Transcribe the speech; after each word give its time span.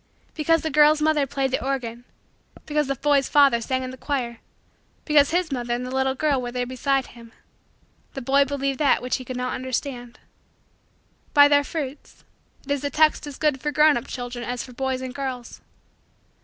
Because 0.33 0.63
the 0.63 0.71
girl's 0.71 0.99
mother 0.99 1.27
played 1.27 1.51
the 1.51 1.63
organ 1.63 2.05
because 2.65 2.87
the 2.87 2.95
boy's 2.95 3.29
father 3.29 3.61
sang 3.61 3.83
in 3.83 3.91
the 3.91 3.97
choir 3.97 4.39
because 5.05 5.29
his 5.29 5.51
mother 5.51 5.75
and 5.75 5.85
the 5.85 5.93
little 5.93 6.15
girl 6.15 6.41
were 6.41 6.51
there 6.51 6.65
beside 6.65 7.05
him 7.05 7.31
the 8.15 8.21
boy 8.23 8.43
believed 8.43 8.79
that 8.79 9.03
which 9.03 9.17
he 9.17 9.23
could 9.25 9.37
not 9.37 9.53
understand. 9.53 10.17
"By 11.35 11.47
their 11.47 11.63
fruits" 11.63 12.23
it 12.65 12.71
is 12.71 12.83
a 12.83 12.89
text 12.89 13.27
as 13.27 13.37
good 13.37 13.61
for 13.61 13.71
grown 13.71 13.95
up 13.95 14.07
children 14.07 14.43
as 14.43 14.63
for 14.63 14.73
boys 14.73 15.01
and 15.01 15.13
girls. 15.13 15.61